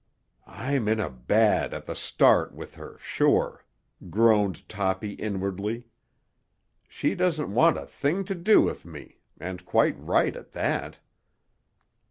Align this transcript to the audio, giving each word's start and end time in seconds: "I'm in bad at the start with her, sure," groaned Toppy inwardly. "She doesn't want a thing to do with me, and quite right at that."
"I'm 0.47 0.87
in 0.87 0.97
bad 1.27 1.75
at 1.75 1.85
the 1.85 1.93
start 1.93 2.55
with 2.55 2.73
her, 2.73 2.97
sure," 2.99 3.63
groaned 4.09 4.67
Toppy 4.67 5.13
inwardly. 5.13 5.85
"She 6.89 7.13
doesn't 7.13 7.53
want 7.53 7.77
a 7.77 7.85
thing 7.85 8.23
to 8.23 8.33
do 8.33 8.61
with 8.63 8.83
me, 8.83 9.19
and 9.39 9.63
quite 9.63 9.93
right 9.99 10.35
at 10.35 10.53
that." 10.53 10.97